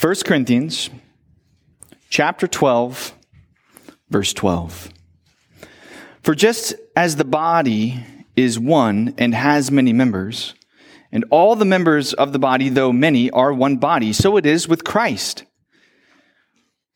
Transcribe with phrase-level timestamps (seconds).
[0.00, 0.88] 1 Corinthians
[2.08, 3.12] chapter 12,
[4.08, 4.88] verse 12.
[6.22, 8.02] For just as the body
[8.34, 10.54] is one and has many members,
[11.12, 14.66] and all the members of the body, though many, are one body, so it is
[14.66, 15.44] with Christ.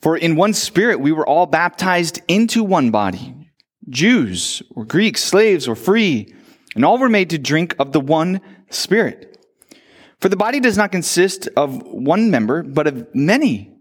[0.01, 3.35] For in one spirit we were all baptized into one body,
[3.91, 6.35] Jews or Greeks, slaves or free,
[6.75, 8.41] and all were made to drink of the one
[8.71, 9.34] spirit.
[10.25, 13.77] For the body does not consist of one member, but of many.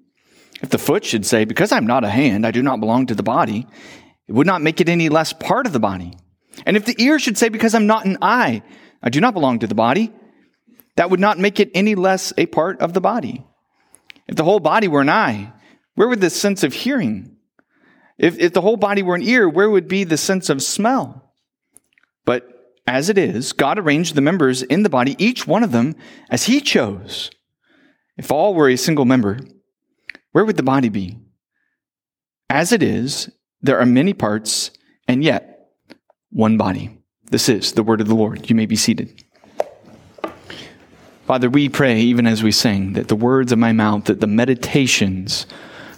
[0.62, 3.16] If the foot should say, Because I'm not a hand, I do not belong to
[3.16, 3.66] the body,
[4.28, 6.18] it would not make it any less part of the body.
[6.66, 8.62] And if the ear should say, Because I'm not an eye,
[9.02, 10.12] I do not belong to the body,
[10.98, 13.48] that would not make it any less a part of the body.
[14.28, 15.54] If the whole body were an eye,
[15.96, 17.38] where would the sense of hearing?
[18.18, 21.32] If, if the whole body were an ear, where would be the sense of smell?
[22.26, 22.53] But
[22.86, 25.96] as it is, God arranged the members in the body, each one of them
[26.30, 27.32] as He chose.
[28.18, 29.40] If all were a single member,
[30.32, 31.18] where would the body be?
[32.50, 33.30] As it is,
[33.62, 34.72] there are many parts,
[35.08, 35.70] and yet
[36.30, 36.98] one body.
[37.32, 38.50] This is the word of the Lord.
[38.50, 39.24] You may be seated.
[41.26, 44.28] Father, we pray, even as we sing, that the words of my mouth, that the
[44.28, 45.48] meditations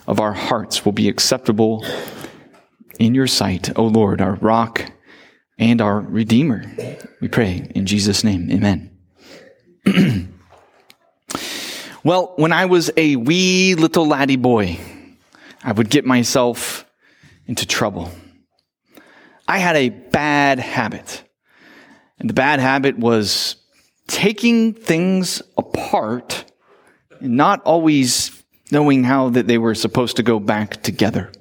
[0.07, 1.83] of our hearts will be acceptable
[2.99, 4.91] in your sight, O Lord, our rock
[5.57, 6.63] and our Redeemer.
[7.21, 8.49] We pray in Jesus' name.
[8.51, 8.91] Amen.
[12.03, 14.79] well, when I was a wee little laddie boy,
[15.63, 16.85] I would get myself
[17.47, 18.11] into trouble.
[19.47, 21.23] I had a bad habit.
[22.19, 23.57] And the bad habit was
[24.07, 26.45] taking things apart
[27.19, 31.31] and not always knowing how that they were supposed to go back together.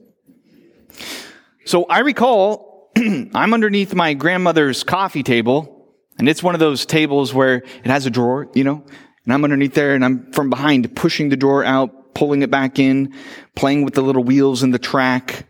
[1.65, 2.74] So I recall
[3.35, 8.07] I'm underneath my grandmother's coffee table, and it's one of those tables where it has
[8.07, 8.85] a drawer, you know,
[9.25, 12.79] and I'm underneath there and I'm from behind pushing the drawer out, pulling it back
[12.79, 13.15] in,
[13.55, 15.47] playing with the little wheels in the track,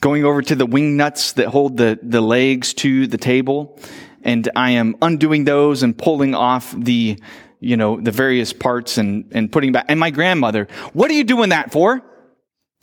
[0.00, 3.78] going over to the wing nuts that hold the, the legs to the table.
[4.22, 7.18] And I am undoing those and pulling off the,
[7.60, 9.86] you know, the various parts and, and putting back.
[9.88, 12.02] And my grandmother, what are you doing that for?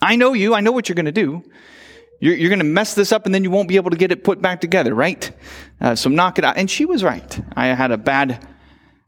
[0.02, 0.54] I know you.
[0.54, 1.44] I know what you're going to do.
[2.20, 4.12] You're, you're going to mess this up and then you won't be able to get
[4.12, 5.32] it put back together, right?
[5.80, 6.58] Uh, so knock it out.
[6.58, 7.40] And she was right.
[7.56, 8.48] I had a bad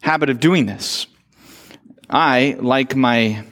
[0.02, 1.08] habit of doing this.
[2.10, 3.44] I, like my,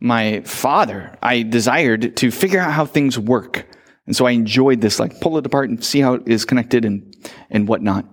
[0.00, 3.66] my father, I desired to figure out how things work.
[4.06, 6.84] And so I enjoyed this, like pull it apart and see how it is connected
[6.84, 7.14] and,
[7.48, 8.06] and whatnot.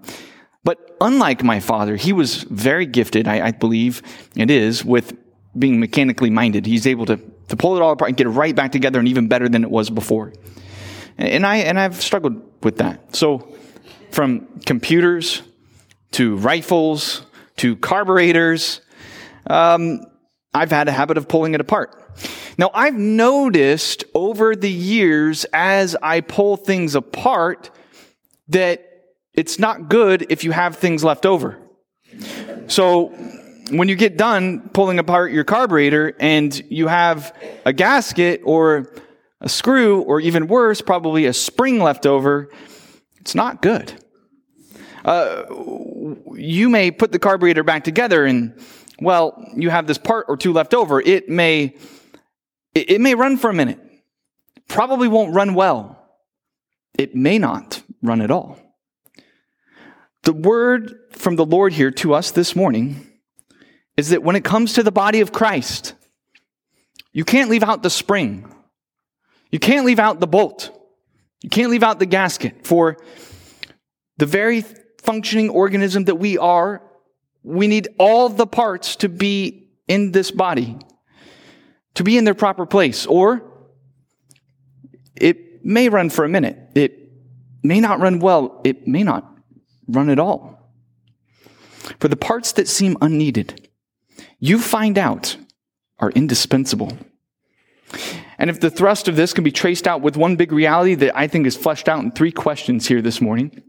[0.63, 4.01] But unlike my father, he was very gifted, I, I believe
[4.35, 5.17] it is, with
[5.57, 6.65] being mechanically minded.
[6.65, 9.07] He's able to, to pull it all apart and get it right back together and
[9.07, 10.33] even better than it was before.
[11.17, 13.16] And I, and I've struggled with that.
[13.16, 13.55] So
[14.11, 15.41] from computers
[16.11, 17.23] to rifles
[17.57, 18.81] to carburetors,
[19.50, 20.01] um,
[20.53, 22.03] I've had a habit of pulling it apart.
[22.57, 27.69] Now, I've noticed over the years as I pull things apart
[28.47, 28.83] that
[29.33, 31.59] it's not good if you have things left over.
[32.67, 33.09] So,
[33.69, 37.35] when you get done pulling apart your carburetor and you have
[37.66, 38.89] a gasket or
[39.41, 42.49] a screw, or even worse, probably a spring left over,
[43.19, 43.93] it's not good.
[45.05, 45.43] Uh,
[46.33, 48.59] you may put the carburetor back together and,
[48.99, 50.99] well, you have this part or two left over.
[50.99, 51.75] It may,
[52.73, 53.79] it, it may run for a minute.
[54.67, 56.03] Probably won't run well.
[56.97, 58.59] It may not run at all.
[60.23, 63.07] The word from the Lord here to us this morning
[63.95, 65.93] is that when it comes to the body of Christ,
[67.13, 68.53] you can't leave out the spring.
[69.51, 70.71] You can't leave out the bolt.
[71.41, 72.65] You can't leave out the gasket.
[72.65, 72.97] For
[74.17, 74.61] the very
[75.01, 76.81] functioning organism that we are,
[77.43, 80.77] we need all the parts to be in this body,
[81.93, 83.05] to be in their proper place.
[83.05, 83.41] Or
[85.15, 86.57] it may run for a minute.
[86.75, 87.11] It
[87.63, 88.61] may not run well.
[88.63, 89.31] It may not
[89.87, 90.57] run at all.
[91.99, 93.69] For the parts that seem unneeded,
[94.39, 95.37] you find out
[95.99, 96.97] are indispensable.
[98.39, 101.18] And if the thrust of this can be traced out with one big reality that
[101.18, 103.63] I think is fleshed out in three questions here this morning.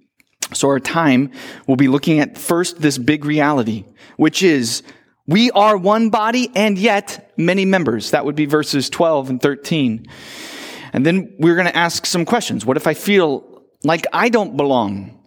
[0.53, 1.33] So our time
[1.67, 3.85] will be looking at first this big reality,
[4.17, 4.83] which is
[5.27, 8.13] we are one body and yet many members.
[8.13, 10.07] That would be verses 12 and 13.
[10.93, 12.65] And then we're going to ask some questions.
[12.65, 15.23] What if I feel like I don't belong?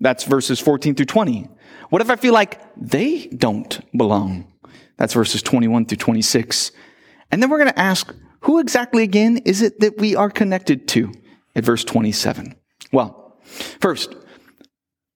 [0.00, 1.48] That's verses 14 through 20.
[1.90, 4.52] What if I feel like they don't belong?
[4.96, 6.72] That's verses 21 through 26.
[7.30, 10.88] And then we're going to ask, who exactly again is it that we are connected
[10.88, 11.12] to
[11.54, 12.54] at verse 27?
[12.92, 13.38] Well,
[13.80, 14.14] first,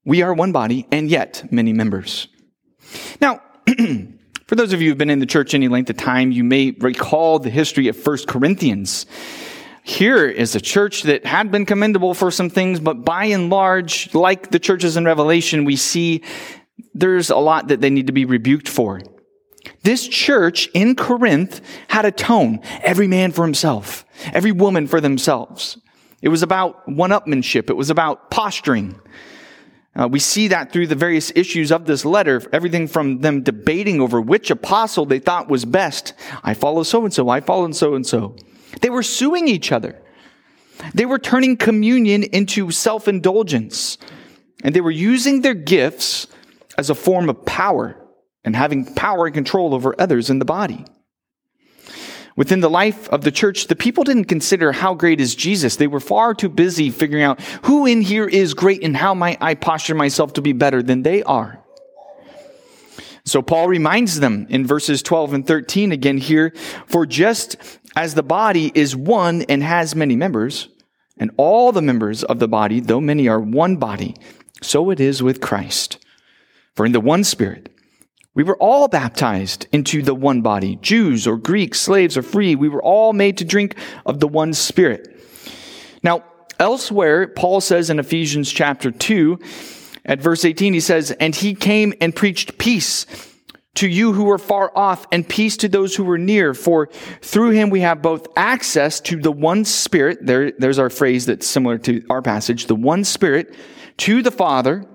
[0.04, 2.28] we are one body and yet many members.
[3.20, 3.40] Now,
[4.46, 6.72] For those of you who've been in the church any length of time, you may
[6.72, 9.06] recall the history of 1 Corinthians.
[9.82, 14.14] Here is a church that had been commendable for some things, but by and large,
[14.14, 16.22] like the churches in Revelation, we see
[16.92, 19.00] there's a lot that they need to be rebuked for.
[19.82, 25.78] This church in Corinth had a tone, every man for himself, every woman for themselves.
[26.22, 27.68] It was about one-upmanship.
[27.68, 28.98] It was about posturing.
[29.94, 34.00] Uh, we see that through the various issues of this letter, everything from them debating
[34.00, 36.14] over which apostle they thought was best.
[36.42, 38.36] I follow so and so, I follow so and so.
[38.80, 40.00] They were suing each other.
[40.94, 43.98] They were turning communion into self indulgence.
[44.64, 46.26] And they were using their gifts
[46.76, 47.96] as a form of power
[48.44, 50.84] and having power and control over others in the body.
[52.36, 55.76] Within the life of the church, the people didn't consider how great is Jesus.
[55.76, 59.40] They were far too busy figuring out who in here is great and how might
[59.40, 61.60] I posture myself to be better than they are.
[63.24, 66.52] So Paul reminds them in verses 12 and 13 again here,
[66.86, 67.56] for just
[67.96, 70.68] as the body is one and has many members,
[71.16, 74.16] and all the members of the body, though many are one body,
[74.60, 76.04] so it is with Christ.
[76.74, 77.73] For in the one spirit,
[78.34, 82.56] we were all baptized into the one body, Jews or Greeks, slaves or free.
[82.56, 85.20] We were all made to drink of the one spirit.
[86.02, 86.24] Now,
[86.58, 89.38] elsewhere, Paul says in Ephesians chapter 2,
[90.04, 93.06] at verse 18, he says, And he came and preached peace
[93.74, 96.54] to you who were far off and peace to those who were near.
[96.54, 96.88] For
[97.22, 100.18] through him we have both access to the one spirit.
[100.22, 103.54] There, there's our phrase that's similar to our passage, the one spirit
[103.98, 104.86] to the Father.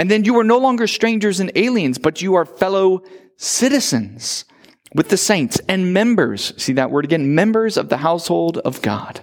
[0.00, 3.02] And then you are no longer strangers and aliens, but you are fellow
[3.36, 4.46] citizens
[4.94, 6.54] with the saints and members.
[6.56, 7.34] See that word again?
[7.34, 9.22] Members of the household of God.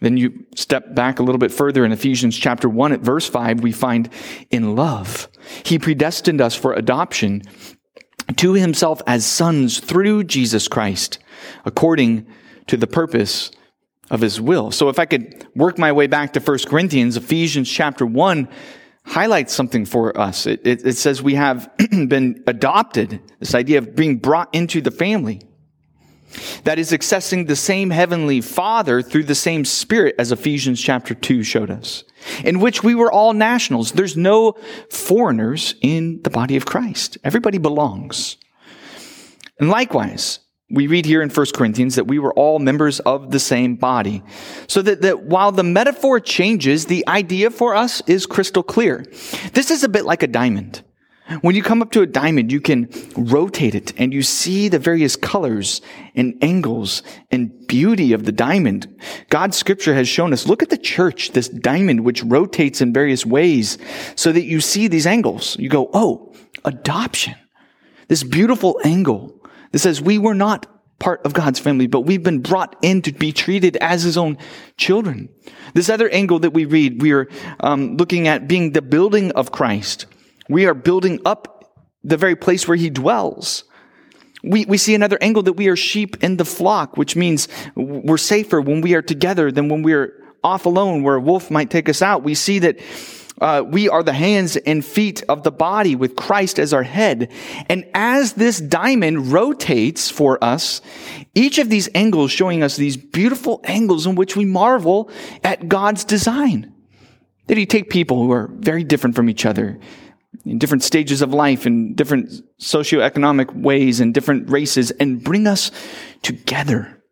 [0.00, 3.60] Then you step back a little bit further in Ephesians chapter 1 at verse 5,
[3.60, 4.08] we find
[4.50, 5.28] in love,
[5.64, 7.42] he predestined us for adoption
[8.38, 11.20] to himself as sons through Jesus Christ,
[11.64, 12.26] according
[12.66, 13.52] to the purpose
[14.10, 14.72] of his will.
[14.72, 18.48] So if I could work my way back to 1 Corinthians, Ephesians chapter 1
[19.04, 20.46] highlights something for us.
[20.46, 24.90] It, it, it says we have been adopted, this idea of being brought into the
[24.90, 25.42] family
[26.64, 31.42] that is accessing the same heavenly Father through the same Spirit as Ephesians chapter 2
[31.42, 32.04] showed us,
[32.44, 33.92] in which we were all nationals.
[33.92, 34.52] There's no
[34.90, 37.18] foreigners in the body of Christ.
[37.24, 38.36] Everybody belongs.
[39.58, 43.40] And likewise, we read here in 1 Corinthians that we were all members of the
[43.40, 44.22] same body.
[44.68, 49.04] So that, that while the metaphor changes, the idea for us is crystal clear.
[49.52, 50.82] This is a bit like a diamond.
[51.42, 54.80] When you come up to a diamond, you can rotate it and you see the
[54.80, 55.80] various colors
[56.16, 59.00] and angles and beauty of the diamond.
[59.28, 63.24] God's scripture has shown us, look at the church, this diamond which rotates in various
[63.24, 63.78] ways
[64.16, 65.56] so that you see these angles.
[65.58, 66.34] You go, oh,
[66.64, 67.36] adoption.
[68.08, 69.39] This beautiful angle
[69.72, 70.66] that says we were not
[70.98, 74.36] part of God's family, but we've been brought in to be treated as his own
[74.76, 75.28] children.
[75.74, 77.28] This other angle that we read, we are
[77.60, 80.06] um, looking at being the building of Christ.
[80.48, 81.74] We are building up
[82.04, 83.64] the very place where he dwells.
[84.42, 88.16] We, we see another angle that we are sheep in the flock, which means we're
[88.16, 91.88] safer when we are together than when we're off alone where a wolf might take
[91.88, 92.22] us out.
[92.22, 92.78] We see that
[93.40, 97.30] uh, we are the hands and feet of the body with Christ as our head.
[97.68, 100.80] And as this diamond rotates for us,
[101.34, 105.10] each of these angles showing us these beautiful angles in which we marvel
[105.42, 106.72] at God's design.
[107.46, 109.80] Did he take people who are very different from each other,
[110.44, 112.30] in different stages of life, in different
[112.60, 115.70] socioeconomic ways, and different races, and bring us
[116.22, 117.02] together.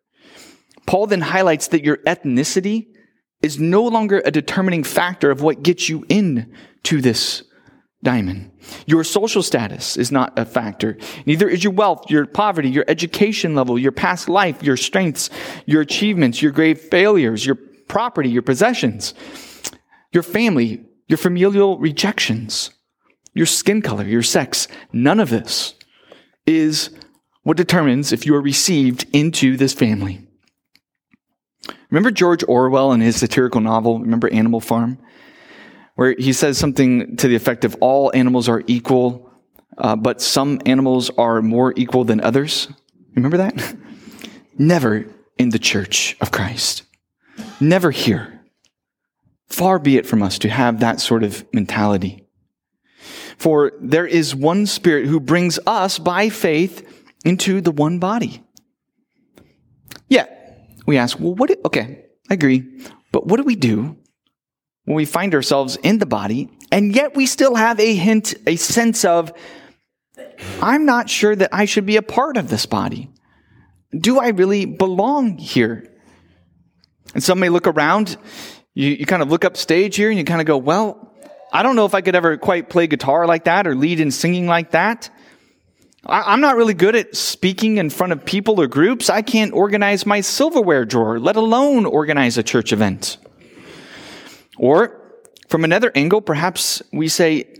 [0.85, 2.87] Paul then highlights that your ethnicity
[3.41, 6.53] is no longer a determining factor of what gets you in
[6.83, 7.43] to this
[8.03, 8.51] diamond.
[8.85, 10.97] Your social status is not a factor.
[11.25, 15.29] Neither is your wealth, your poverty, your education level, your past life, your strengths,
[15.65, 17.55] your achievements, your grave failures, your
[17.87, 19.13] property, your possessions,
[20.11, 22.71] your family, your familial rejections
[23.33, 24.67] your skin color, your sex.
[24.91, 25.75] None of this
[26.45, 26.89] is
[27.43, 30.27] what determines if you are received into this family.
[31.89, 34.99] Remember George Orwell and his satirical novel, remember Animal Farm?
[35.95, 39.31] Where he says something to the effect of all animals are equal,
[39.77, 42.69] uh, but some animals are more equal than others.
[43.15, 43.75] Remember that?
[44.57, 46.83] Never in the church of Christ.
[47.59, 48.41] Never here.
[49.47, 52.23] Far be it from us to have that sort of mentality.
[53.37, 56.85] For there is one Spirit who brings us by faith
[57.25, 58.43] into the one body.
[60.07, 60.25] Yeah,
[60.89, 61.49] we ask, well, what?
[61.49, 62.65] Do, okay, I agree.
[63.11, 63.97] But what do we do
[64.85, 68.55] when we find ourselves in the body and yet we still have a hint, a
[68.55, 69.31] sense of
[70.61, 73.09] I'm not sure that I should be a part of this body.
[73.97, 75.85] Do I really belong here?
[77.13, 78.17] And some may look around,
[78.75, 81.13] you, you kind of look up stage here and you kind of go, well,
[81.51, 84.11] I don't know if I could ever quite play guitar like that or lead in
[84.11, 85.09] singing like that.
[86.05, 89.09] I, am not really good at speaking in front of people or groups.
[89.09, 93.17] I can't organize my silverware drawer, let alone organize a church event.
[94.57, 94.99] Or
[95.49, 97.53] from another angle, perhaps we say,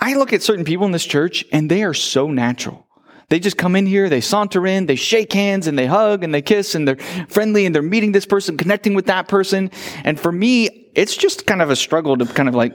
[0.00, 2.86] I look at certain people in this church and they are so natural.
[3.28, 6.32] They just come in here, they saunter in, they shake hands and they hug and
[6.32, 6.96] they kiss and they're
[7.28, 9.70] friendly and they're meeting this person, connecting with that person.
[10.04, 12.74] And for me, it's just kind of a struggle to kind of like,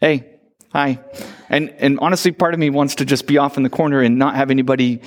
[0.00, 0.39] hey,
[0.72, 0.98] hi.
[1.48, 4.18] And, and honestly, part of me wants to just be off in the corner and
[4.18, 5.00] not have anybody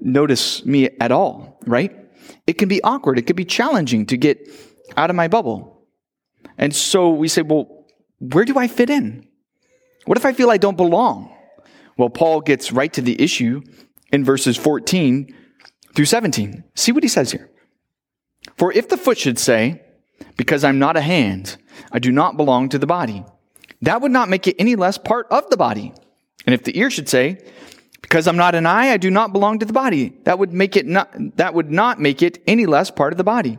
[0.00, 1.96] notice me at all, right?
[2.46, 3.18] It can be awkward.
[3.18, 4.48] It can be challenging to get
[4.96, 5.86] out of my bubble.
[6.58, 7.86] And so we say, well,
[8.18, 9.26] where do I fit in?
[10.04, 11.34] What if I feel I don't belong?
[11.96, 13.62] Well, Paul gets right to the issue
[14.12, 15.34] in verses 14
[15.94, 16.64] through 17.
[16.74, 17.50] See what he says here.
[18.56, 19.82] For if the foot should say,
[20.36, 21.56] because I'm not a hand,
[21.92, 23.24] I do not belong to the body,
[23.82, 25.92] that would not make it any less part of the body.
[26.46, 27.38] And if the ear should say,
[28.00, 30.76] because I'm not an eye, I do not belong to the body, that would make
[30.76, 33.58] it not, that would not make it any less part of the body.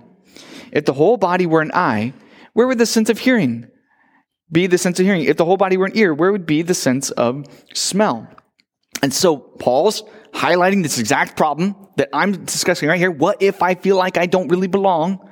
[0.71, 2.13] If the whole body were an eye,
[2.53, 3.67] where would the sense of hearing
[4.51, 5.23] be the sense of hearing?
[5.23, 8.27] If the whole body were an ear, where would be the sense of smell?
[9.01, 10.03] And so Paul's
[10.33, 13.11] highlighting this exact problem that I'm discussing right here.
[13.11, 15.29] What if I feel like I don't really belong?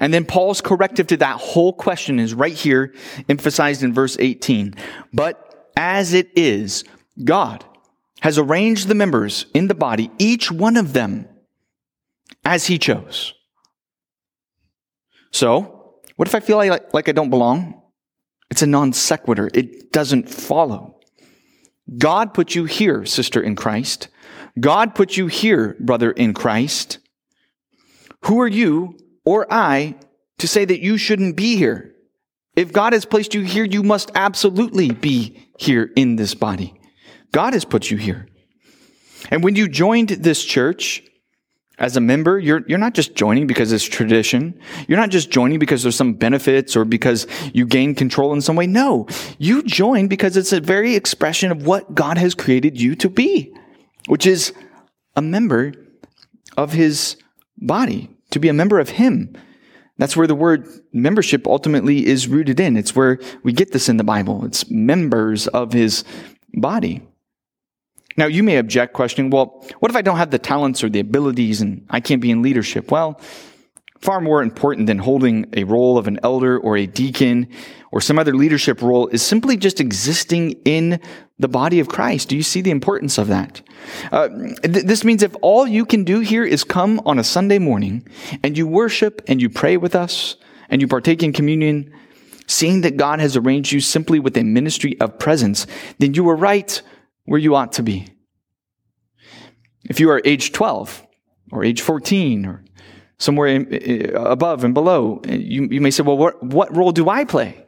[0.00, 2.94] And then Paul's corrective to that whole question is right here,
[3.28, 4.74] emphasized in verse 18.
[5.12, 6.84] But as it is,
[7.22, 7.64] God
[8.20, 11.28] has arranged the members in the body, each one of them,
[12.44, 13.34] as he chose.
[15.30, 17.80] So, what if I feel like, like I don't belong?
[18.50, 19.50] It's a non sequitur.
[19.54, 20.98] It doesn't follow.
[21.98, 24.08] God put you here, sister in Christ.
[24.58, 26.98] God put you here, brother in Christ.
[28.24, 28.96] Who are you
[29.30, 29.94] or I
[30.38, 31.94] to say that you shouldn't be here?
[32.56, 36.74] If God has placed you here, you must absolutely be here in this body.
[37.30, 38.26] God has put you here.
[39.30, 41.04] And when you joined this church,
[41.78, 44.60] as a member, you're, you're not just joining because it's tradition.
[44.88, 48.56] You're not just joining because there's some benefits or because you gain control in some
[48.56, 48.66] way.
[48.66, 49.06] No,
[49.38, 53.54] you join because it's a very expression of what God has created you to be,
[54.08, 54.52] which is
[55.14, 55.72] a member
[56.56, 57.16] of his
[57.56, 59.36] body, to be a member of him.
[59.98, 62.76] That's where the word membership ultimately is rooted in.
[62.76, 64.44] It's where we get this in the Bible.
[64.46, 66.04] It's members of his
[66.54, 67.02] body.
[68.16, 71.00] Now, you may object, questioning, well, what if I don't have the talents or the
[71.00, 72.90] abilities and I can't be in leadership?
[72.90, 73.20] Well,
[74.00, 77.48] far more important than holding a role of an elder or a deacon
[77.92, 81.00] or some other leadership role is simply just existing in
[81.38, 82.28] the body of Christ.
[82.28, 83.60] Do you see the importance of that?
[84.10, 84.28] Uh,
[84.62, 88.06] th- this means if all you can do here is come on a Sunday morning
[88.42, 90.36] and you worship and you pray with us
[90.70, 91.92] and you partake in communion,
[92.46, 95.66] seeing that God has arranged you simply with a ministry of presence,
[95.98, 96.80] then you are right
[97.24, 98.06] where you ought to be.
[99.84, 101.06] If you are age 12
[101.52, 102.64] or age 14 or
[103.20, 107.24] somewhere in, above and below, you, you may say, well, what, what role do I
[107.24, 107.64] play?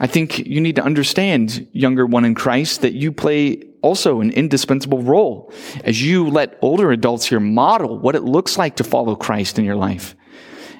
[0.00, 4.30] I think you need to understand, younger one in Christ, that you play also an
[4.30, 5.52] indispensable role
[5.84, 9.64] as you let older adults here model what it looks like to follow Christ in
[9.64, 10.14] your life,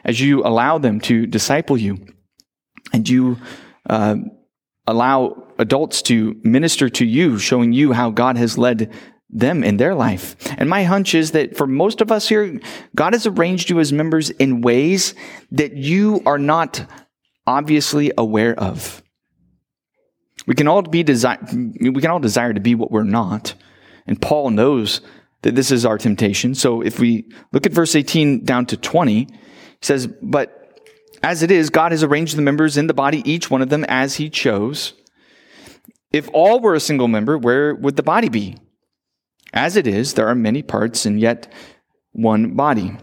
[0.05, 1.99] as you allow them to disciple you,
[2.93, 3.39] and you
[3.89, 4.17] uh,
[4.87, 8.93] allow adults to minister to you, showing you how God has led
[9.33, 10.37] them in their life.
[10.59, 12.61] And my hunch is that for most of us here,
[12.95, 15.15] God has arranged you as members in ways
[15.51, 16.87] that you are not
[17.47, 19.03] obviously aware of.
[20.47, 23.55] We can all be desire, we can all desire to be what we're not.
[24.07, 25.01] And Paul knows
[25.43, 26.55] that this is our temptation.
[26.55, 29.29] So if we look at verse 18 down to 20, he
[29.81, 30.59] says, but
[31.23, 33.85] as it is, God has arranged the members in the body, each one of them
[33.85, 34.95] as he chose.
[36.13, 38.57] If all were a single member, where would the body be?
[39.53, 41.53] As it is, there are many parts and yet
[42.13, 42.97] one body.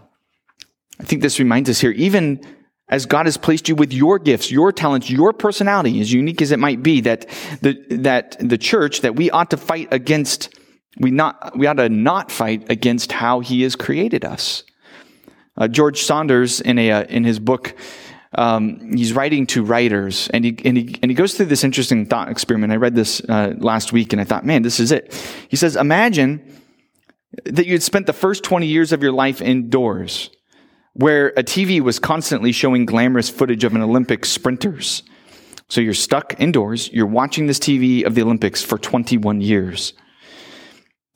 [0.99, 2.41] I think this reminds us here, even
[2.89, 6.51] as God has placed you with your gifts, your talents, your personality, as unique as
[6.51, 7.27] it might be, that
[7.61, 10.53] the, that the church, that we ought to fight against,
[10.99, 14.63] we not, we ought to not fight against how he has created us.
[15.55, 17.75] Uh, George Saunders, in a, uh, in his book,
[18.33, 22.05] um, he's writing to writers, and he, and he and he goes through this interesting
[22.05, 22.71] thought experiment.
[22.71, 25.13] I read this uh, last week, and I thought, man, this is it.
[25.49, 26.61] He says, imagine
[27.45, 30.29] that you had spent the first twenty years of your life indoors,
[30.93, 35.01] where a TV was constantly showing glamorous footage of an Olympic sprinters.
[35.67, 36.91] So you're stuck indoors.
[36.91, 39.93] You're watching this TV of the Olympics for 21 years.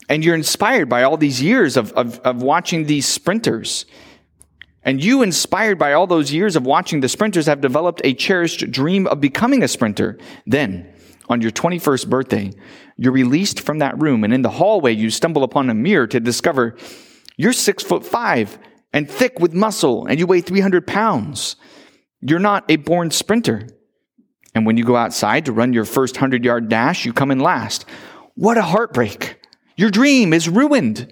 [0.10, 3.86] and you're inspired by all these years of, of, of watching these sprinters.
[4.86, 8.70] And you, inspired by all those years of watching the sprinters, have developed a cherished
[8.70, 10.18] dream of becoming a sprinter.
[10.46, 10.94] Then,
[11.30, 12.52] on your 21st birthday,
[12.98, 16.20] you're released from that room, and in the hallway, you stumble upon a mirror to
[16.20, 16.76] discover
[17.38, 18.58] you're six foot five
[18.92, 21.56] and thick with muscle, and you weigh 300 pounds.
[22.22, 23.68] You're not a born sprinter.
[24.54, 27.40] And when you go outside to run your first 100 yard dash, you come in
[27.40, 27.86] last.
[28.36, 29.40] What a heartbreak!
[29.76, 31.12] Your dream is ruined.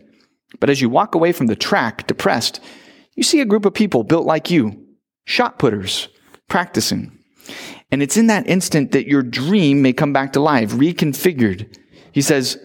[0.60, 2.60] But as you walk away from the track, depressed,
[3.22, 4.84] you see a group of people built like you,
[5.26, 6.08] shot putters,
[6.48, 7.20] practicing.
[7.92, 11.78] And it's in that instant that your dream may come back to life, reconfigured.
[12.14, 12.58] He says,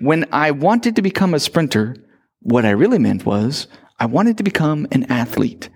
[0.00, 1.96] When I wanted to become a sprinter,
[2.38, 3.66] what I really meant was
[3.98, 5.70] I wanted to become an athlete.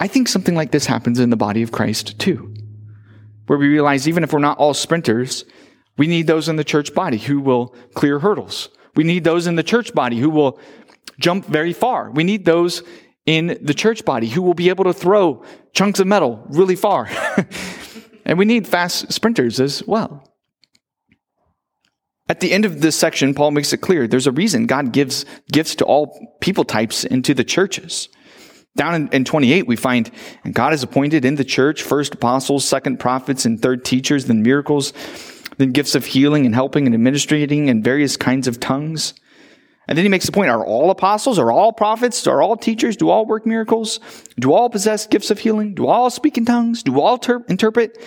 [0.00, 2.52] I think something like this happens in the body of Christ too,
[3.46, 5.44] where we realize even if we're not all sprinters,
[5.96, 8.70] we need those in the church body who will clear hurdles.
[8.96, 10.58] We need those in the church body who will
[11.18, 12.10] jump very far.
[12.10, 12.82] We need those
[13.26, 15.44] in the church body who will be able to throw
[15.74, 17.08] chunks of metal really far.
[18.24, 20.24] and we need fast sprinters as well.
[22.28, 25.24] At the end of this section, Paul makes it clear there's a reason God gives
[25.50, 28.08] gifts to all people types into the churches.
[28.76, 30.10] Down in, in 28, we find
[30.52, 34.92] God has appointed in the church first apostles, second prophets, and third teachers, then miracles,
[35.56, 39.14] then gifts of healing and helping and administrating and various kinds of tongues.
[39.88, 42.96] And then he makes the point are all apostles, are all prophets, are all teachers,
[42.96, 44.00] do all work miracles?
[44.38, 45.74] Do all possess gifts of healing?
[45.74, 46.82] Do all speak in tongues?
[46.82, 47.98] Do all ter- interpret?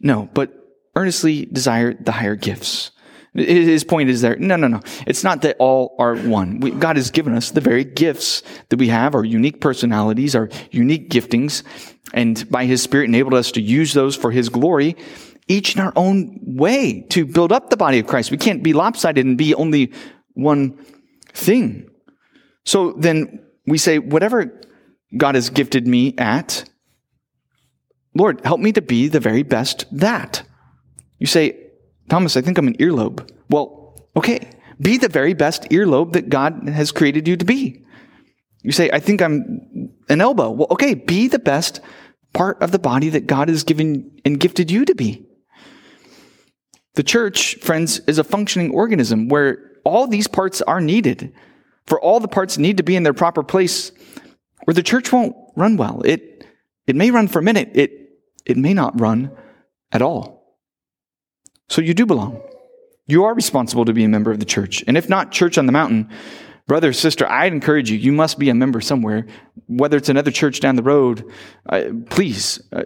[0.00, 0.50] No, but
[0.96, 2.90] earnestly desire the higher gifts.
[3.34, 4.36] His point is there.
[4.36, 4.80] No, no, no.
[5.06, 6.58] It's not that all are one.
[6.58, 10.48] We, God has given us the very gifts that we have, our unique personalities, our
[10.72, 11.62] unique giftings,
[12.12, 14.96] and by His Spirit enabled us to use those for His glory,
[15.46, 18.32] each in our own way to build up the body of Christ.
[18.32, 19.92] We can't be lopsided and be only
[20.34, 20.76] one
[21.32, 21.90] thing.
[22.64, 24.60] So then we say, whatever
[25.16, 26.68] God has gifted me at,
[28.14, 30.42] Lord, help me to be the very best that.
[31.18, 31.56] You say,
[32.08, 33.30] Thomas, I think I'm an earlobe.
[33.48, 34.50] Well, okay,
[34.80, 37.84] be the very best earlobe that God has created you to be.
[38.62, 40.50] You say, I think I'm an elbow.
[40.50, 41.80] Well, okay, be the best
[42.32, 45.26] part of the body that God has given and gifted you to be.
[46.94, 51.32] The church, friends, is a functioning organism where all these parts are needed.
[51.86, 53.92] For all the parts need to be in their proper place,
[54.66, 56.02] or the church won't run well.
[56.02, 56.46] It,
[56.86, 57.70] it may run for a minute.
[57.74, 58.10] It,
[58.46, 59.30] it may not run
[59.92, 60.58] at all.
[61.68, 62.42] So you do belong.
[63.06, 64.84] You are responsible to be a member of the church.
[64.86, 66.08] And if not church on the mountain,
[66.66, 69.26] brother, sister, I'd encourage you, you must be a member somewhere,
[69.66, 71.24] whether it's another church down the road.
[71.68, 72.84] Uh, please uh,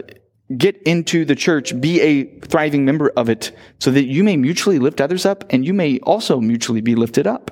[0.57, 4.79] get into the church, be a thriving member of it, so that you may mutually
[4.79, 7.51] lift others up and you may also mutually be lifted up.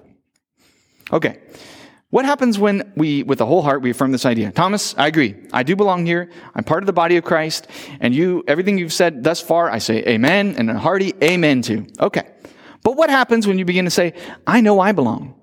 [1.12, 1.38] Okay.
[2.10, 4.52] What happens when we, with a whole heart, we affirm this idea?
[4.52, 5.34] Thomas, I agree.
[5.50, 6.30] I do belong here.
[6.54, 7.66] I'm part of the body of Christ.
[8.00, 11.86] And you, everything you've said thus far, I say amen and a hearty amen to.
[11.98, 12.28] Okay.
[12.82, 14.12] But what happens when you begin to say,
[14.46, 15.40] I know I belong,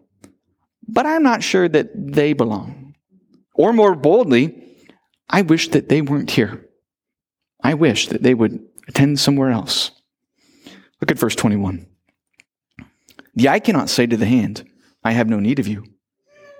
[0.88, 2.93] but I'm not sure that they belong?
[3.55, 4.77] Or more boldly,
[5.27, 6.68] I wish that they weren't here.
[7.62, 9.91] I wish that they would attend somewhere else.
[11.02, 11.88] Look at verse 21.
[13.36, 14.69] The eye cannot say to the hand,
[15.04, 15.86] I have no need of you.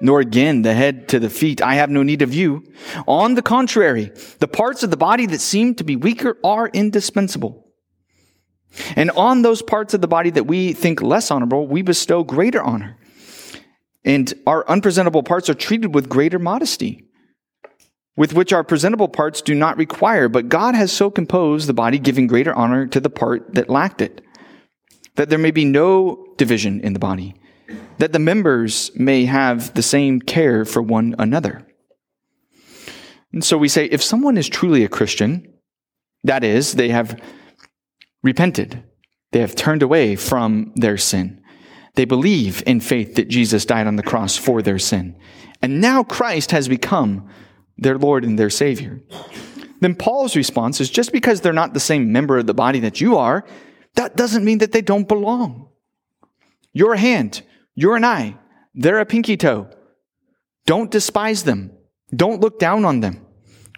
[0.02, 2.64] Nor again the head to the feet, I have no need of you.
[3.06, 7.66] On the contrary, the parts of the body that seem to be weaker are indispensable.
[8.96, 12.62] And on those parts of the body that we think less honorable, we bestow greater
[12.62, 12.98] honor.
[14.06, 17.09] And our unpresentable parts are treated with greater modesty
[18.16, 21.98] with which our presentable parts do not require, but God has so composed the body,
[22.00, 24.22] giving greater honor to the part that lacked it,
[25.16, 27.36] that there may be no division in the body,
[27.98, 31.66] that the members may have the same care for one another.
[33.32, 35.54] And so we say, if someone is truly a Christian,
[36.24, 37.22] that is, they have
[38.24, 38.84] repented,
[39.32, 41.42] they have turned away from their sin,
[41.96, 45.18] they believe in faith that Jesus died on the cross for their sin,
[45.62, 47.30] and now Christ has become
[47.82, 49.02] their Lord and their Savior.
[49.80, 53.00] Then Paul's response is just because they're not the same member of the body that
[53.00, 53.46] you are,
[53.96, 55.70] that doesn't mean that they don't belong.
[56.74, 57.42] You're a hand,
[57.76, 58.38] you're an eye,
[58.76, 59.70] they're a pinky toe.
[60.66, 61.72] Don't despise them.
[62.16, 63.26] Don't look down on them.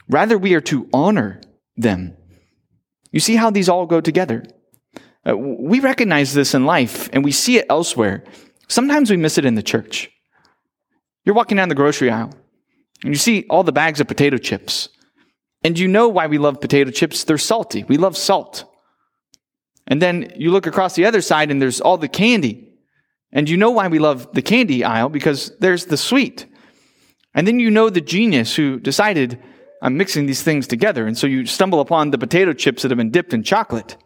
[0.10, 1.40] Rather, we are to honor
[1.78, 2.18] them.
[3.12, 4.44] You see how these all go together?
[5.28, 8.24] Uh, we recognize this in life and we see it elsewhere.
[8.68, 10.10] Sometimes we miss it in the church.
[11.24, 12.34] You're walking down the grocery aisle
[13.04, 14.90] and you see all the bags of potato chips.
[15.64, 17.24] And you know why we love potato chips.
[17.24, 17.84] They're salty.
[17.84, 18.66] We love salt.
[19.88, 22.70] And then you look across the other side and there's all the candy.
[23.32, 26.46] And you know why we love the candy aisle because there's the sweet.
[27.34, 29.42] And then you know the genius who decided,
[29.82, 31.08] I'm mixing these things together.
[31.08, 33.98] And so you stumble upon the potato chips that have been dipped in chocolate.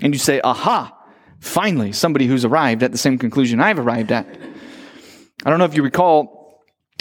[0.00, 0.96] And you say, aha,
[1.40, 4.26] finally, somebody who's arrived at the same conclusion I've arrived at.
[5.44, 6.41] I don't know if you recall,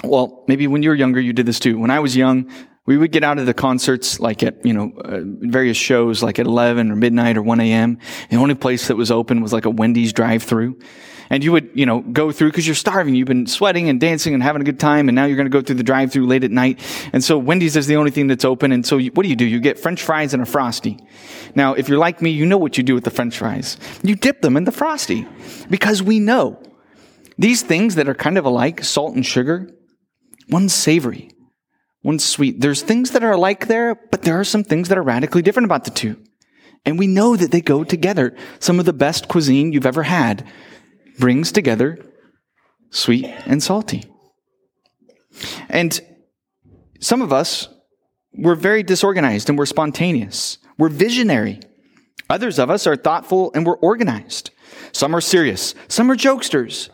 [0.03, 1.77] well, maybe when you were younger, you did this too.
[1.77, 2.49] When I was young,
[2.85, 6.39] we would get out of the concerts like at, you know, uh, various shows like
[6.39, 7.99] at 11 or midnight or 1 a.m.
[8.29, 10.79] The only place that was open was like a Wendy's drive through.
[11.29, 13.15] And you would, you know, go through because you're starving.
[13.15, 15.07] You've been sweating and dancing and having a good time.
[15.07, 16.81] And now you're going to go through the drive through late at night.
[17.13, 18.73] And so Wendy's is the only thing that's open.
[18.73, 19.45] And so you, what do you do?
[19.45, 20.99] You get French fries and a Frosty.
[21.55, 23.77] Now, if you're like me, you know what you do with the French fries.
[24.03, 25.25] You dip them in the Frosty
[25.69, 26.61] because we know
[27.37, 29.69] these things that are kind of alike, salt and sugar,
[30.51, 31.31] one's savory,
[32.03, 32.61] one's sweet.
[32.61, 35.65] There's things that are alike there, but there are some things that are radically different
[35.65, 36.21] about the two.
[36.85, 38.35] And we know that they go together.
[38.59, 40.47] Some of the best cuisine you've ever had
[41.19, 41.99] brings together
[42.89, 44.03] sweet and salty.
[45.69, 45.99] And
[46.99, 47.67] some of us,
[48.33, 50.57] we're very disorganized and we're spontaneous.
[50.77, 51.59] We're visionary.
[52.29, 54.51] Others of us are thoughtful and we're organized.
[54.91, 55.75] Some are serious.
[55.87, 56.89] Some are jokesters.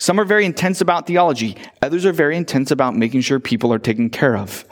[0.00, 1.58] Some are very intense about theology.
[1.82, 4.64] Others are very intense about making sure people are taken care of.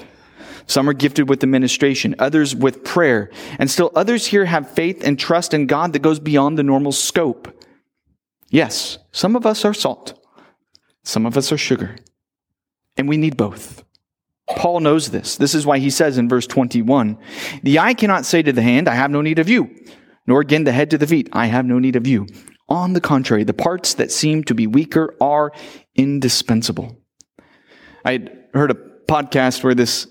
[0.67, 3.31] Some are gifted with administration, others with prayer.
[3.59, 6.93] And still others here have faith and trust in God that goes beyond the normal
[6.93, 7.63] scope.
[8.49, 10.19] Yes, some of us are salt.
[11.05, 11.97] Some of us are sugar.
[12.97, 13.85] And we need both.
[14.57, 15.37] Paul knows this.
[15.37, 17.19] This is why he says in verse 21,
[17.63, 19.69] the eye cannot say to the hand, I have no need of you,
[20.27, 22.27] nor again the head to the feet, I have no need of you.
[22.69, 25.53] On the contrary, the parts that seem to be weaker are
[25.95, 26.99] indispensable.
[28.05, 28.75] I heard a
[29.09, 30.07] podcast where this,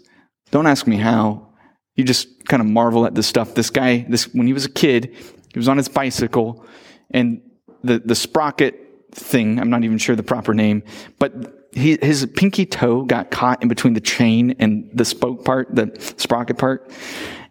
[0.51, 1.53] don't ask me how,
[1.95, 3.53] you just kind of marvel at this stuff.
[3.53, 5.15] This guy, this, when he was a kid,
[5.53, 6.65] he was on his bicycle
[7.11, 7.41] and
[7.83, 8.75] the, the sprocket
[9.11, 10.83] thing, I'm not even sure the proper name,
[11.19, 15.73] but he, his pinky toe got caught in between the chain and the spoke part,
[15.73, 16.91] the sprocket part,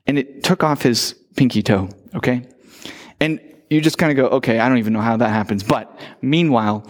[0.06, 2.42] and it took off his pinky toe, okay?
[3.20, 5.62] And you just kind of go, okay, I don't even know how that happens.
[5.62, 6.86] But meanwhile,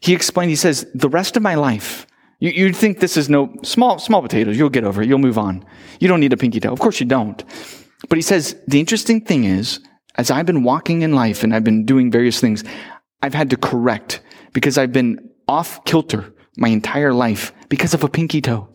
[0.00, 2.06] he explained, he says, the rest of my life,
[2.40, 4.56] you, you'd think this is no small, small potatoes.
[4.56, 5.08] You'll get over it.
[5.08, 5.64] You'll move on.
[6.00, 6.72] You don't need a pinky toe.
[6.72, 7.42] Of course you don't.
[8.08, 9.80] But he says, the interesting thing is,
[10.16, 12.64] as I've been walking in life and I've been doing various things,
[13.22, 14.20] I've had to correct
[14.52, 18.68] because I've been off kilter my entire life because of a pinky toe.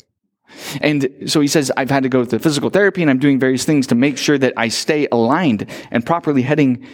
[0.81, 3.65] And so he says, I've had to go to physical therapy and I'm doing various
[3.65, 6.85] things to make sure that I stay aligned and properly heading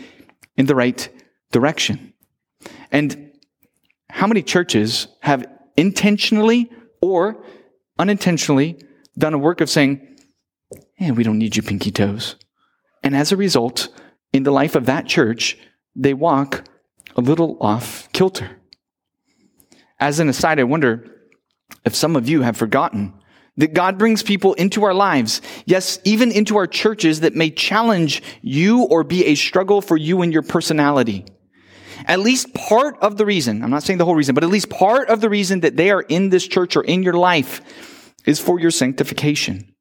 [0.58, 1.10] in the right
[1.52, 2.14] direction.
[2.92, 3.32] And
[4.10, 5.46] how many churches have
[5.78, 7.44] intentionally or
[8.00, 8.80] unintentionally
[9.18, 10.18] done a work of saying,
[11.00, 12.36] yeah, we don't need you pinky toes.
[13.04, 13.90] And as a result,
[14.34, 15.58] in the life of that church,
[15.96, 16.64] they walk
[17.16, 18.62] a little off kilter.
[20.00, 21.10] As an aside, I wonder
[21.86, 23.14] if some of you have forgotten
[23.58, 28.22] that God brings people into our lives, yes, even into our churches that may challenge
[28.42, 31.26] you or be a struggle for you and your personality.
[32.06, 34.70] At least part of the reason, I'm not saying the whole reason, but at least
[34.70, 38.40] part of the reason that they are in this church or in your life is
[38.40, 39.74] for your sanctification.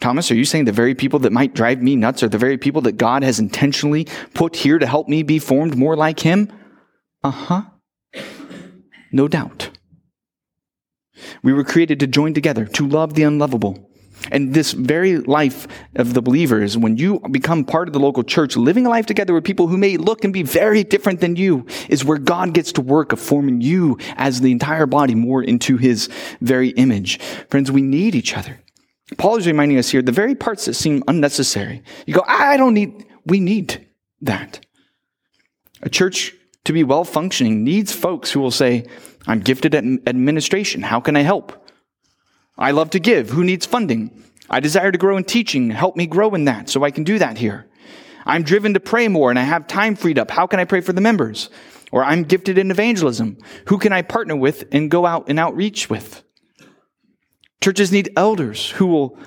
[0.00, 2.56] Thomas, are you saying the very people that might drive me nuts are the very
[2.56, 6.50] people that God has intentionally put here to help me be formed more like Him?
[7.22, 7.62] Uh huh.
[9.12, 9.70] No doubt.
[11.42, 13.90] We were created to join together, to love the unlovable.
[14.30, 18.56] And this very life of the believers, when you become part of the local church,
[18.56, 21.66] living a life together with people who may look and be very different than you,
[21.88, 25.78] is where God gets to work of forming you as the entire body more into
[25.78, 27.18] his very image.
[27.48, 28.60] Friends, we need each other.
[29.16, 31.82] Paul is reminding us here the very parts that seem unnecessary.
[32.06, 33.88] You go, I don't need, we need
[34.20, 34.64] that.
[35.82, 38.86] A church to be well functioning needs folks who will say,
[39.26, 40.82] I'm gifted at administration.
[40.82, 41.68] How can I help?
[42.56, 43.30] I love to give.
[43.30, 44.24] Who needs funding?
[44.48, 45.70] I desire to grow in teaching.
[45.70, 47.66] Help me grow in that so I can do that here.
[48.26, 50.30] I'm driven to pray more and I have time freed up.
[50.30, 51.48] How can I pray for the members?
[51.92, 53.38] Or I'm gifted in evangelism.
[53.68, 56.22] Who can I partner with and go out and outreach with?
[57.60, 59.18] Churches need elders who will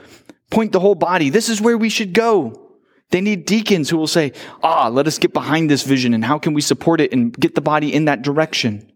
[0.49, 1.29] point the whole body.
[1.29, 2.71] This is where we should go.
[3.09, 6.39] They need deacons who will say, ah, let us get behind this vision and how
[6.39, 8.91] can we support it and get the body in that direction.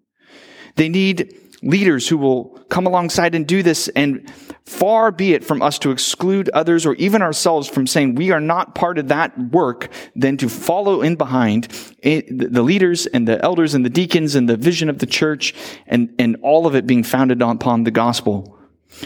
[0.77, 4.31] They need leaders who will come alongside and do this and
[4.65, 8.39] far be it from us to exclude others or even ourselves from saying we are
[8.39, 11.63] not part of that work than to follow in behind
[12.03, 15.53] the leaders and the elders and the deacons and the vision of the church
[15.87, 18.57] and, and all of it being founded upon the gospel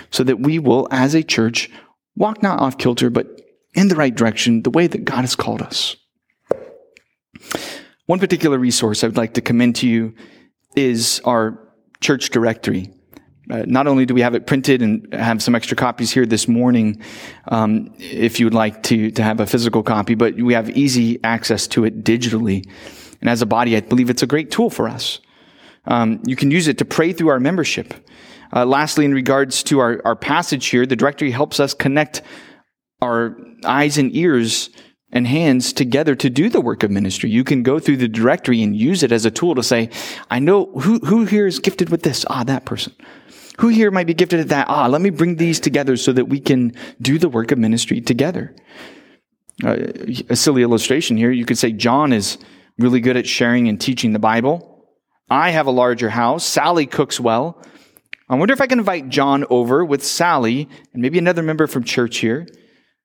[0.10, 1.70] so that we will as a church
[2.16, 3.42] walk not off kilter but
[3.74, 5.96] in the right direction the way that God has called us.
[8.08, 10.14] One particular resource I would like to commend to you
[10.76, 11.58] is our
[12.00, 12.92] church directory.
[13.50, 16.48] Uh, not only do we have it printed and have some extra copies here this
[16.48, 17.02] morning,
[17.50, 21.20] um, if you would like to to have a physical copy, but we have easy
[21.24, 22.66] access to it digitally.
[23.20, 25.20] And as a body, I believe it's a great tool for us.
[25.86, 27.94] Um, you can use it to pray through our membership.
[28.54, 32.22] Uh, lastly, in regards to our, our passage here, the directory helps us connect
[33.02, 34.70] our eyes and ears
[35.12, 37.30] and hands together to do the work of ministry.
[37.30, 39.90] You can go through the directory and use it as a tool to say,
[40.30, 42.26] I know who, who here is gifted with this?
[42.30, 42.94] Ah, that person.
[43.60, 44.68] Who here might be gifted at that?
[44.70, 48.02] Ah, let me bring these together so that we can do the work of ministry
[48.02, 48.56] together.
[49.64, 49.76] Uh,
[50.30, 51.30] a silly illustration here.
[51.30, 52.38] You could say John is
[52.80, 54.88] really good at sharing and teaching the Bible.
[55.30, 56.44] I have a larger house.
[56.44, 57.62] Sally cooks well.
[58.28, 61.84] I wonder if I can invite John over with Sally and maybe another member from
[61.84, 62.48] church here.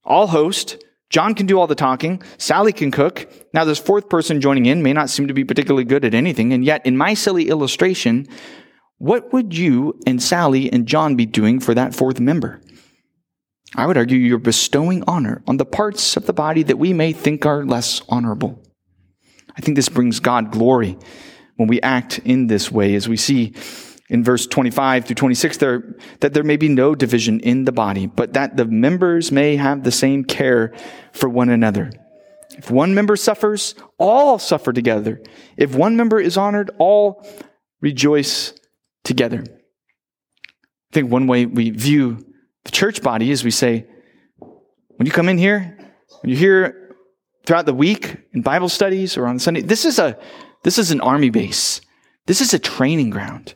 [0.05, 0.83] I'll host.
[1.09, 2.23] John can do all the talking.
[2.37, 3.31] Sally can cook.
[3.53, 6.53] Now, this fourth person joining in may not seem to be particularly good at anything.
[6.53, 8.27] And yet, in my silly illustration,
[8.99, 12.61] what would you and Sally and John be doing for that fourth member?
[13.77, 17.13] I would argue you're bestowing honor on the parts of the body that we may
[17.13, 18.63] think are less honorable.
[19.57, 20.99] I think this brings God glory
[21.57, 23.55] when we act in this way, as we see
[24.09, 28.07] in verse 25 through 26 there, that there may be no division in the body,
[28.07, 30.75] but that the members may have the same care
[31.13, 31.91] for one another.
[32.57, 35.21] If one member suffers, all suffer together.
[35.57, 37.27] If one member is honored, all
[37.81, 38.55] rejoice
[39.05, 39.45] together.
[39.51, 42.25] I think one way we view
[42.65, 43.87] the church body is we say,
[44.39, 45.77] when you come in here,
[46.21, 46.97] when you're here
[47.45, 50.19] throughout the week in Bible studies or on Sunday, this is a
[50.63, 51.81] this is an army base.
[52.27, 53.55] This is a training ground.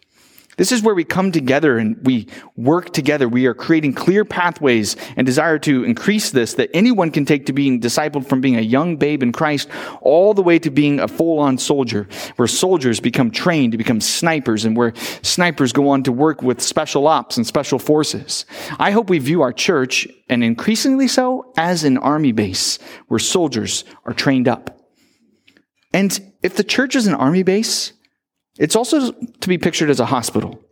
[0.60, 3.26] This is where we come together and we work together.
[3.26, 7.54] We are creating clear pathways and desire to increase this that anyone can take to
[7.54, 9.70] being discipled from being a young babe in Christ
[10.02, 14.02] all the way to being a full on soldier, where soldiers become trained to become
[14.02, 14.92] snipers and where
[15.22, 18.44] snipers go on to work with special ops and special forces.
[18.78, 23.84] I hope we view our church, and increasingly so, as an army base where soldiers
[24.04, 24.78] are trained up.
[25.94, 27.94] And if the church is an army base,
[28.60, 30.62] it's also to be pictured as a hospital.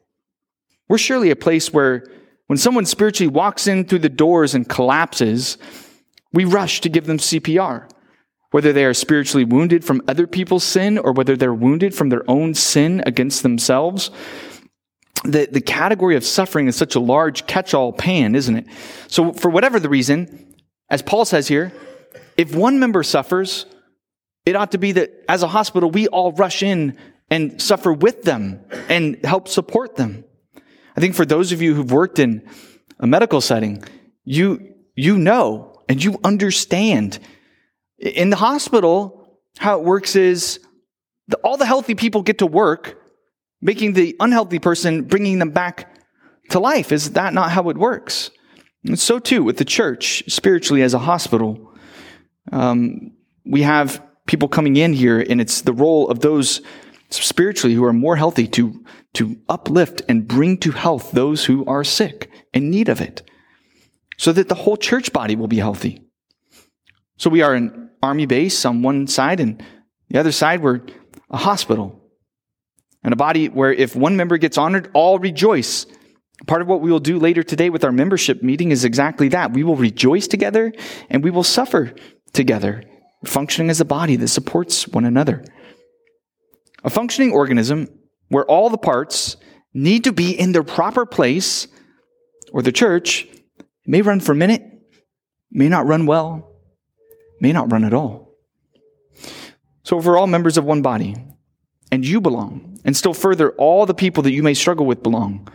[0.89, 2.05] We're surely a place where
[2.47, 5.57] when someone spiritually walks in through the doors and collapses,
[6.33, 7.89] we rush to give them CPR.
[8.51, 12.31] Whether they are spiritually wounded from other people's sin or whether they're wounded from their
[12.31, 14.11] own sin against themselves.
[15.25, 18.67] The, the category of suffering is such a large catch all pan, isn't it?
[19.09, 20.55] So, for whatever the reason,
[20.89, 21.73] as Paul says here,
[22.37, 23.67] if one member suffers,
[24.47, 26.97] it ought to be that as a hospital, we all rush in
[27.31, 30.25] and suffer with them and help support them.
[30.97, 32.49] I think for those of you who've worked in
[32.99, 33.85] a medical setting,
[34.25, 37.19] you, you know and you understand.
[37.99, 40.61] In the hospital, how it works is
[41.29, 43.01] the, all the healthy people get to work,
[43.61, 45.95] making the unhealthy person, bringing them back
[46.51, 46.93] to life.
[46.93, 48.31] Is that not how it works?
[48.85, 51.73] And so too with the church, spiritually as a hospital.
[52.53, 53.13] Um,
[53.45, 56.61] we have people coming in here, and it's the role of those
[57.11, 61.85] spiritually who are more healthy to, to uplift and bring to health those who are
[61.85, 63.23] sick in need of it
[64.19, 66.03] so that the whole church body will be healthy.
[67.17, 69.63] So we are an army base on one side and
[70.11, 70.81] the other side we're
[71.31, 71.99] a hospital
[73.03, 75.87] and a body where if one member gets honored, all rejoice.
[76.47, 79.53] Part of what we will do later today with our membership meeting is exactly that.
[79.53, 80.73] We will rejoice together
[81.09, 81.95] and we will suffer
[82.33, 82.83] together,
[83.25, 85.45] functioning as a body that supports one another.
[86.89, 87.87] A functioning organism
[88.29, 89.37] where all the parts
[89.75, 91.69] need to be in their proper place,
[92.51, 93.29] or the church
[93.85, 94.63] may run for a minute,
[95.51, 96.51] may not run well,
[97.43, 98.35] may not run at all.
[99.83, 101.15] So, if we're all members of one body,
[101.93, 105.47] and you belong, and still further, all the people that you may struggle with belong,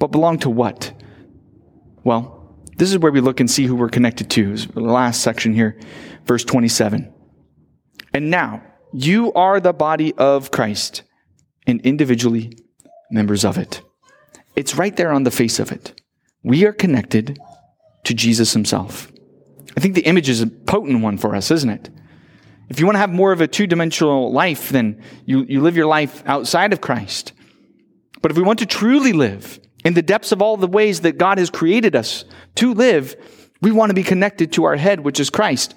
[0.00, 0.92] but belong to what?
[2.02, 4.56] Well, this is where we look and see who we're connected to.
[4.56, 5.78] The last section here,
[6.24, 7.14] verse 27.
[8.12, 11.02] And now, you are the body of Christ
[11.66, 12.56] and individually
[13.10, 13.82] members of it.
[14.56, 16.00] It's right there on the face of it.
[16.42, 17.38] We are connected
[18.04, 19.10] to Jesus himself.
[19.76, 21.90] I think the image is a potent one for us, isn't it?
[22.68, 25.76] If you want to have more of a two dimensional life, then you, you live
[25.76, 27.32] your life outside of Christ.
[28.22, 31.18] But if we want to truly live in the depths of all the ways that
[31.18, 32.24] God has created us
[32.56, 33.16] to live,
[33.60, 35.74] we want to be connected to our head, which is Christ.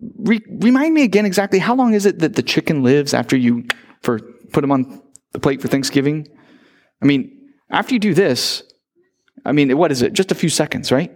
[0.00, 3.64] Re- remind me again exactly how long is it that the chicken lives after you
[4.02, 4.20] for
[4.52, 6.28] put them on the plate for Thanksgiving?
[7.02, 8.62] I mean, after you do this,
[9.44, 10.12] I mean, what is it?
[10.12, 11.12] Just a few seconds, right?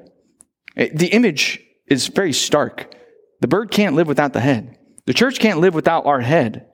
[0.77, 2.95] Eh, the image is very stark.
[3.41, 4.79] The bird can't live without the head.
[5.07, 6.67] The church can't live without our head.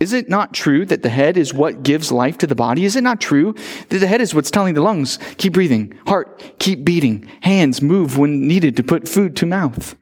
[0.00, 2.84] Is it not true that the head is what gives life to the body?
[2.84, 3.54] Is it not true
[3.88, 8.18] that the head is what's telling the lungs, keep breathing, heart, keep beating, hands move
[8.18, 9.94] when needed to put food to mouth?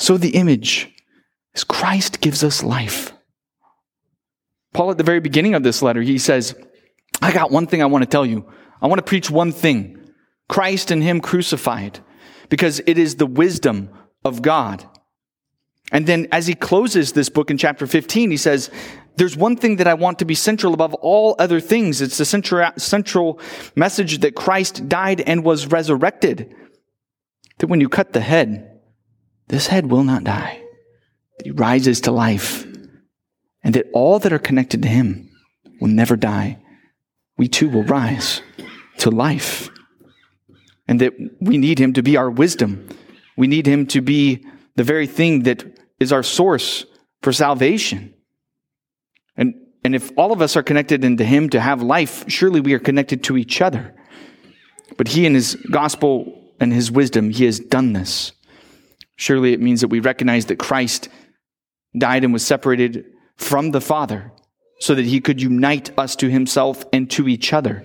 [0.00, 0.88] So the image
[1.54, 3.12] is Christ gives us life.
[4.72, 6.54] Paul, at the very beginning of this letter, he says,
[7.20, 8.50] I got one thing I want to tell you.
[8.80, 9.98] I want to preach one thing
[10.48, 12.00] Christ and Him crucified,
[12.48, 13.90] because it is the wisdom
[14.24, 14.86] of God.
[15.92, 18.70] And then as he closes this book in chapter 15, he says,
[19.16, 22.00] there's one thing that I want to be central above all other things.
[22.00, 23.38] It's the central, central
[23.76, 26.54] message that Christ died and was resurrected.
[27.58, 28.69] That when you cut the head,
[29.50, 30.62] this head will not die.
[31.38, 32.64] That he rises to life.
[33.62, 35.30] And that all that are connected to him
[35.80, 36.58] will never die.
[37.36, 38.42] We too will rise
[38.98, 39.70] to life.
[40.88, 42.88] And that we need him to be our wisdom.
[43.36, 44.44] We need him to be
[44.76, 45.64] the very thing that
[45.98, 46.86] is our source
[47.22, 48.14] for salvation.
[49.36, 52.74] And, and if all of us are connected into Him to have life, surely we
[52.74, 53.94] are connected to each other.
[54.96, 58.32] But He, and His gospel and His wisdom, He has done this.
[59.20, 61.10] Surely it means that we recognize that Christ
[61.94, 63.04] died and was separated
[63.36, 64.32] from the Father
[64.78, 67.84] so that He could unite us to Himself and to each other.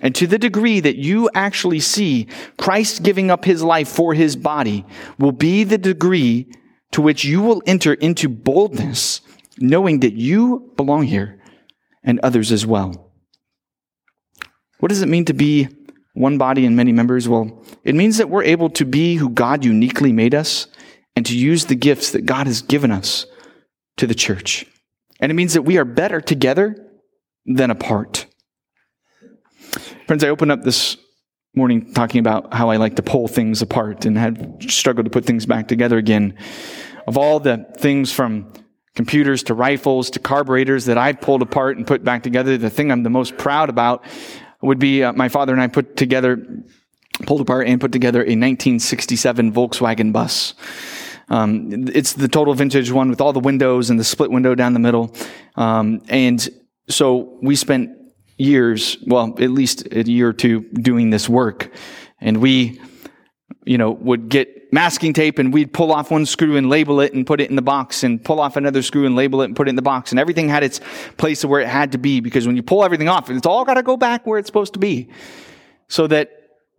[0.00, 4.36] And to the degree that you actually see Christ giving up his life for his
[4.36, 4.86] body
[5.18, 6.46] will be the degree
[6.92, 9.22] to which you will enter into boldness,
[9.58, 11.42] knowing that you belong here
[12.04, 13.10] and others as well.
[14.78, 15.68] What does it mean to be
[16.14, 17.28] one body and many members?
[17.28, 20.66] Well, it means that we're able to be who God uniquely made us
[21.14, 23.26] and to use the gifts that God has given us
[23.98, 24.66] to the church.
[25.20, 26.76] And it means that we are better together
[27.46, 28.26] than apart.
[30.06, 30.96] Friends, I opened up this
[31.54, 35.24] morning talking about how I like to pull things apart and had struggled to put
[35.24, 36.36] things back together again.
[37.06, 38.52] Of all the things from
[38.94, 42.90] computers to rifles to carburetors that I've pulled apart and put back together, the thing
[42.90, 44.04] I'm the most proud about
[44.64, 46.64] would be uh, my father and I put together,
[47.26, 50.54] pulled apart and put together a 1967 Volkswagen bus.
[51.28, 54.72] Um, it's the total vintage one with all the windows and the split window down
[54.72, 55.14] the middle.
[55.56, 56.46] Um, and
[56.88, 57.90] so we spent
[58.36, 61.72] years, well, at least a year or two doing this work.
[62.20, 62.80] And we,
[63.64, 67.14] you know, would get masking tape and we'd pull off one screw and label it
[67.14, 69.54] and put it in the box and pull off another screw and label it and
[69.54, 70.10] put it in the box.
[70.10, 70.80] And everything had its
[71.16, 73.74] place where it had to be because when you pull everything off, it's all got
[73.74, 75.08] to go back where it's supposed to be.
[75.86, 76.32] So that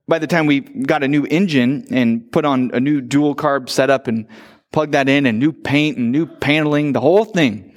[0.10, 3.69] by the time we got a new engine and put on a new dual carb
[3.69, 4.27] setup and
[4.73, 7.75] plugged that in and new paint and new paneling, the whole thing,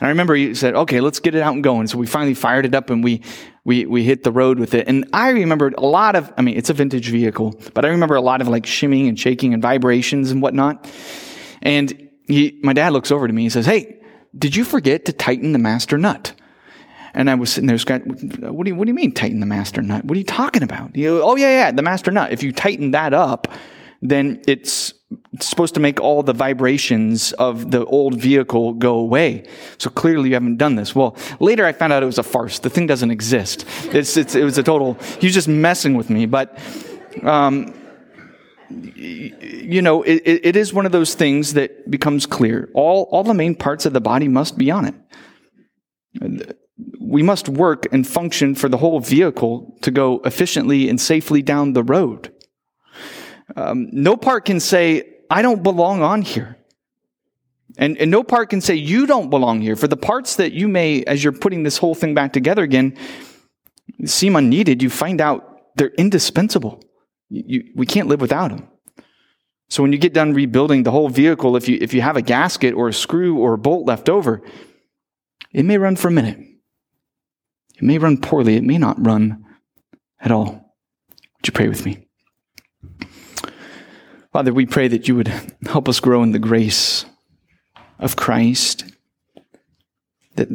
[0.00, 1.86] and I remember he said, okay, let's get it out and going.
[1.86, 3.22] So we finally fired it up and we,
[3.64, 4.88] we, we hit the road with it.
[4.88, 8.14] And I remembered a lot of, I mean, it's a vintage vehicle, but I remember
[8.14, 10.90] a lot of like shimmying and shaking and vibrations and whatnot.
[11.62, 14.00] And he, my dad looks over to me and says, Hey,
[14.36, 16.32] did you forget to tighten the master nut?
[17.14, 19.46] And I was sitting there, Scott, what do you, what do you mean tighten the
[19.46, 20.04] master nut?
[20.04, 20.96] What are you talking about?
[20.96, 22.32] You, oh yeah, yeah, the master nut.
[22.32, 23.46] If you tighten that up,
[24.02, 24.92] then it's
[25.40, 29.46] supposed to make all the vibrations of the old vehicle go away.
[29.78, 30.94] So clearly you haven't done this.
[30.94, 32.58] Well, later I found out it was a farce.
[32.58, 33.64] The thing doesn't exist.
[33.86, 36.26] It's, it's, it was a total, he was just messing with me.
[36.26, 36.58] But,
[37.22, 37.74] um,
[38.70, 42.70] you know, it, it is one of those things that becomes clear.
[42.74, 46.58] All, all the main parts of the body must be on it.
[47.00, 51.72] We must work and function for the whole vehicle to go efficiently and safely down
[51.72, 52.33] the road.
[53.56, 56.58] Um, no part can say, I don't belong on here.
[57.76, 59.76] And, and no part can say, you don't belong here.
[59.76, 62.96] For the parts that you may, as you're putting this whole thing back together again,
[64.04, 66.82] seem unneeded, you find out they're indispensable.
[67.30, 68.68] You, we can't live without them.
[69.68, 72.22] So when you get done rebuilding the whole vehicle, if you, if you have a
[72.22, 74.42] gasket or a screw or a bolt left over,
[75.52, 76.38] it may run for a minute.
[77.76, 78.56] It may run poorly.
[78.56, 79.44] It may not run
[80.20, 80.76] at all.
[81.38, 82.03] Would you pray with me?
[84.34, 85.32] Father, we pray that you would
[85.64, 87.04] help us grow in the grace
[88.00, 88.84] of Christ,
[90.34, 90.48] that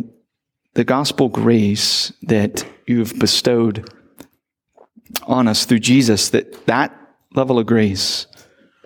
[0.73, 3.89] the gospel grace that you have bestowed
[5.23, 6.93] on us through Jesus, that that
[7.33, 8.27] level of grace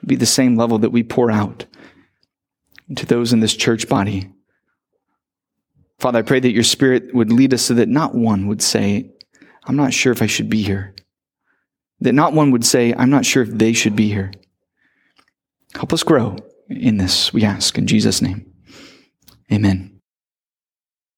[0.06, 1.66] be the same level that we pour out
[2.96, 4.32] to those in this church body.
[5.98, 9.10] Father, I pray that your spirit would lead us so that not one would say,
[9.64, 10.94] I'm not sure if I should be here.
[12.02, 14.32] That not one would say, I'm not sure if they should be here.
[15.76, 16.38] Help us grow
[16.70, 18.52] in this, we ask in Jesus' name.
[19.52, 19.93] Amen.